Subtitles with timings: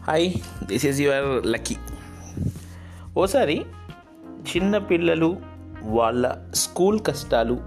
[0.00, 0.32] Hi
[0.64, 1.76] this is your Lucky.
[3.16, 3.64] ఓసారి
[4.24, 5.36] చిన్న పిల్లలు
[5.82, 7.58] వాళ్ళ స్కూల్ కష్టాలు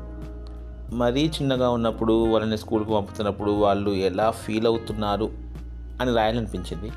[0.95, 5.31] మరీ చిన్నగా ఉన్నప్పుడు వాళ్ళని స్కూల్కి పంపుతున్నప్పుడు వాళ్ళు ఎలా ఫీల్ అవుతున్నారు
[6.01, 6.91] అని రాయాలనిపించింది.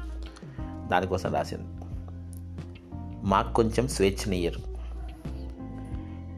[0.88, 1.84] దానికోసం రాసింది.
[3.24, 4.58] మాకు కొంచెం స్వేచ్ఛనీయరు.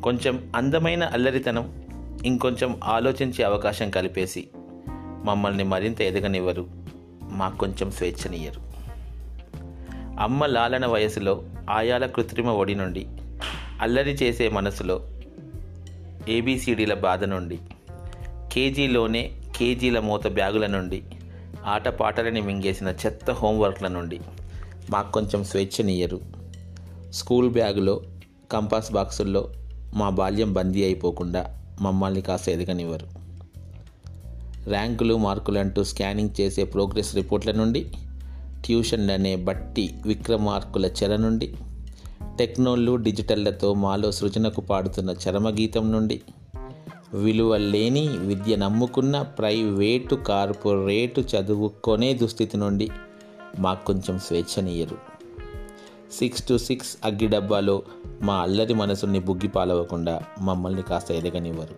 [0.00, 1.82] కొంచెం అందమైన అల్లరితనం
[2.24, 4.48] ఇంకొంచెం ఆలోచించే అవకాశం కలిపేసి
[5.24, 6.66] మమ్మల్ని మరింత ఎదగనివ్వరు.
[7.22, 8.67] మాకు కొంచెం స్వేచ్ఛనీయరు.
[10.18, 13.06] అమ్మ లాలన వయసులో ఆయాల కృత్రిమ ఒడి నుండి
[13.80, 15.00] అల్లరి చేసే మనసులో
[16.28, 17.58] ఏబీసీడీల బాధ నుండి
[18.52, 21.02] కేజీలోనే కేజీల మూత బ్యాగుల నుండి
[21.64, 24.20] ఆటపాటలని మింగేసిన చెత్త హోంవర్క్ల నుండి
[24.90, 26.20] మాకు కొంచెం స్వేచ్ఛనీయరు.
[27.10, 28.00] స్కూల్ బ్యాగులో
[28.52, 29.52] కంపాస్ బాక్సుల్లో
[29.94, 33.06] మా బాల్యం బందీ అయిపోకుండా మమ్మల్ని కాస్త ఎదగనివ్వరు.
[34.68, 37.92] ర్యాంకులు మార్కులు అంటూ స్కానింగ్ చేసే ప్రోగ్రెస్ రిపోర్ట్ల నుండి
[38.64, 41.54] ట్యూషన్లనే బట్టి విక్రమార్కుల చెర నుండి
[42.38, 46.20] టెక్నోళ్ళు డిజిటళ్ళతో మాలో సృజనకు పాడుతున్న చరమగీతం నుండి
[47.14, 52.90] విలువ లేని విద్య నమ్ముకున్న ప్రైవేటు కార్పొరేటు చదువుకొనే దుస్థితి నుండి
[53.58, 54.96] మాకు కొంచెం స్వేచ్ఛనీయరు
[56.12, 57.82] సిక్స్ టు సిక్స్ అగ్గి డబ్బాలో
[58.22, 61.74] మా అల్లరి మనసుల్ని బుగ్గి పాలవకుండా మమ్మల్ని కాస్త ఎదగనివ్వరు.